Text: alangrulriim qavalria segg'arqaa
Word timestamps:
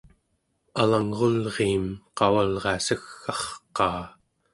alangrulriim 0.81 1.85
qavalria 2.21 2.73
segg'arqaa 2.87 4.03